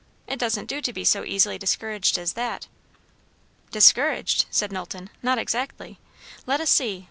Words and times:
It 0.25 0.39
doesn't 0.39 0.65
do 0.65 0.81
to 0.81 0.91
be 0.91 1.05
so 1.05 1.23
easily 1.23 1.59
discouraged 1.59 2.17
as 2.17 2.33
that." 2.33 2.65
"Discouraged?" 3.69 4.45
said 4.49 4.71
Knowlton. 4.71 5.11
"Not 5.21 5.37
exactly. 5.37 5.99
Let 6.47 6.59
us 6.59 6.71
see. 6.71 6.99